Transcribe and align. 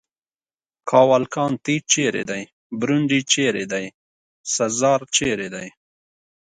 کاوالکانتي 0.89 1.75
چېرې 1.91 2.23
دی؟ 2.29 2.43
برونډي 2.79 3.19
چېرې 3.31 3.65
دی؟ 3.71 3.85
سزار 4.55 5.01
چېرې 5.15 5.47
دی؟ 5.55 5.67